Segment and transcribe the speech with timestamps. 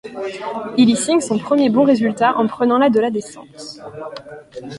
[0.79, 3.77] Il y signe son premier bon résultat en prenant la de la descente.